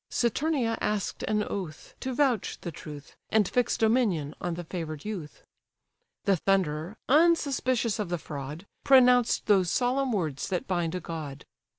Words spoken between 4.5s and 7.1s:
the favour'd youth. The Thunderer,